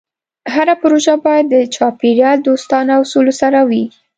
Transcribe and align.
هره 0.53 0.75
پروژه 0.83 1.13
باید 1.25 1.45
د 1.49 1.55
چاپېریال 1.75 2.37
دوستانه 2.47 2.93
اصولو 3.01 3.33
سره 3.41 3.59
وي. 3.69 3.85